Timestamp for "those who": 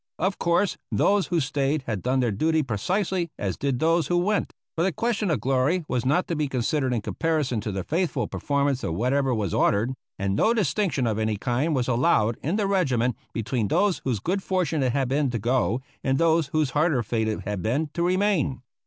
0.91-1.39, 3.77-4.17